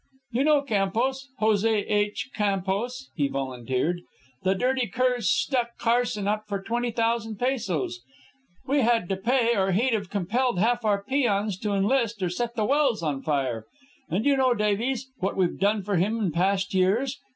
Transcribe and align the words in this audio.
"You 0.31 0.43
know 0.45 0.63
Campos, 0.63 1.29
José 1.39 1.85
H. 1.87 2.31
Campos," 2.33 3.11
he 3.15 3.27
volunteered. 3.27 4.01
"The 4.41 4.55
dirty 4.55 4.87
cur's 4.87 5.29
stuck 5.29 5.77
Carson 5.77 6.27
up 6.27 6.45
for 6.47 6.59
twenty 6.59 6.89
thousand 6.89 7.35
pesos. 7.37 8.01
We 8.65 8.81
had 8.81 9.07
to 9.09 9.15
pay, 9.15 9.55
or 9.55 9.73
he'd 9.73 9.93
have 9.93 10.09
compelled 10.09 10.57
half 10.57 10.83
our 10.83 11.03
peons 11.03 11.55
to 11.59 11.73
enlist 11.73 12.23
or 12.23 12.29
set 12.31 12.55
the 12.55 12.65
wells 12.65 13.03
on 13.03 13.21
fire. 13.21 13.67
And 14.09 14.25
you 14.25 14.35
know, 14.35 14.55
Davies, 14.55 15.07
what 15.19 15.37
we've 15.37 15.59
done 15.59 15.83
for 15.83 15.97
him 15.97 16.19
in 16.19 16.31
past 16.31 16.73
years. 16.73 17.19